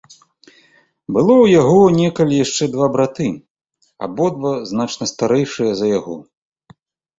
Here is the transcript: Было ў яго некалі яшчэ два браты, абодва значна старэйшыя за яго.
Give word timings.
Было 1.17 1.33
ў 1.33 1.45
яго 1.61 1.75
некалі 2.01 2.33
яшчэ 2.45 2.63
два 2.77 2.89
браты, 2.97 3.29
абодва 4.09 4.57
значна 4.73 5.05
старэйшыя 5.15 5.71
за 5.85 5.95
яго. 5.97 6.15